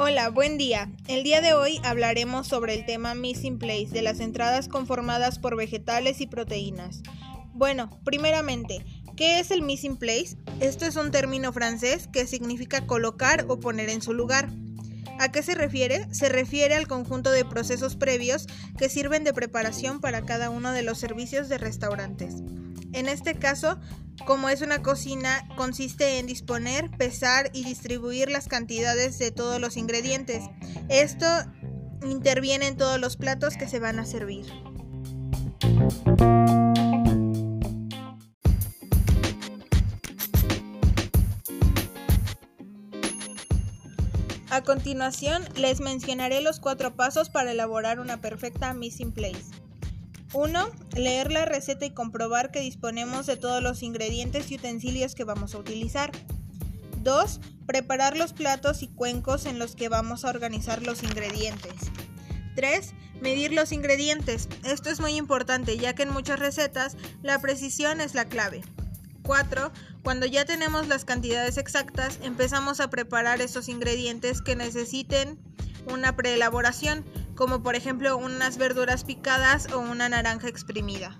[0.00, 0.92] Hola, buen día.
[1.08, 5.56] El día de hoy hablaremos sobre el tema Missing Place de las entradas conformadas por
[5.56, 7.02] vegetales y proteínas.
[7.52, 8.84] Bueno, primeramente,
[9.16, 10.36] ¿qué es el Missing Place?
[10.60, 14.50] Esto es un término francés que significa colocar o poner en su lugar.
[15.18, 16.06] ¿A qué se refiere?
[16.14, 18.46] Se refiere al conjunto de procesos previos
[18.78, 22.36] que sirven de preparación para cada uno de los servicios de restaurantes.
[22.92, 23.80] En este caso,
[24.26, 29.76] como es una cocina, consiste en disponer, pesar y distribuir las cantidades de todos los
[29.76, 30.44] ingredientes.
[30.88, 31.26] Esto
[32.02, 34.46] interviene en todos los platos que se van a servir.
[44.50, 49.67] A continuación, les mencionaré los cuatro pasos para elaborar una perfecta missing place.
[50.32, 50.70] 1.
[50.94, 55.54] Leer la receta y comprobar que disponemos de todos los ingredientes y utensilios que vamos
[55.54, 56.12] a utilizar.
[57.02, 57.40] 2.
[57.66, 61.74] Preparar los platos y cuencos en los que vamos a organizar los ingredientes.
[62.56, 62.92] 3.
[63.22, 64.48] Medir los ingredientes.
[64.64, 68.62] Esto es muy importante ya que en muchas recetas la precisión es la clave.
[69.22, 69.72] 4.
[70.02, 75.38] Cuando ya tenemos las cantidades exactas, empezamos a preparar esos ingredientes que necesiten
[75.90, 77.04] una preelaboración
[77.38, 81.16] como por ejemplo unas verduras picadas o una naranja exprimida.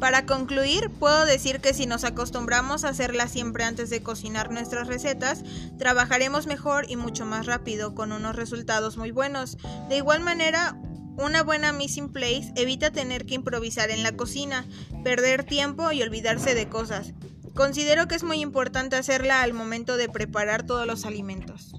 [0.00, 4.88] Para concluir, puedo decir que si nos acostumbramos a hacerla siempre antes de cocinar nuestras
[4.88, 5.44] recetas,
[5.78, 9.58] trabajaremos mejor y mucho más rápido, con unos resultados muy buenos.
[9.88, 10.76] De igual manera,
[11.16, 14.66] una buena missing place evita tener que improvisar en la cocina,
[15.04, 17.12] perder tiempo y olvidarse de cosas.
[17.54, 21.74] Considero que es muy importante hacerla al momento de preparar todos los alimentos.